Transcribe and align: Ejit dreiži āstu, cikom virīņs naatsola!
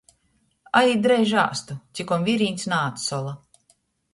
Ejit 0.79 1.03
dreiži 1.03 1.37
āstu, 1.43 1.77
cikom 1.99 2.25
virīņs 2.31 2.67
naatsola! 2.73 3.37